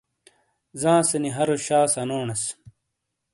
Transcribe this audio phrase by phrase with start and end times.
[0.81, 2.43] زانسے نی ہَرو شا سنونیس۔